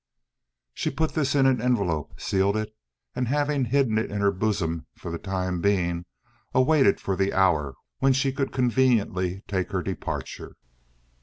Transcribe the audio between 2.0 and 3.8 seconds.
sealed it, and, having